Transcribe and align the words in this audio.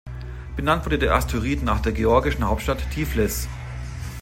Benannt 0.55 0.83
wurde 0.87 0.97
der 0.97 1.13
Asteroid 1.13 1.61
nach 1.61 1.79
der 1.79 1.91
georgischen 1.91 2.47
Hauptstadt 2.47 2.89
Tiflis. 2.89 3.47